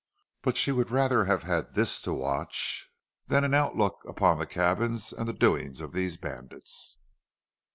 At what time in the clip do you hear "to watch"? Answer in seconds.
2.01-2.89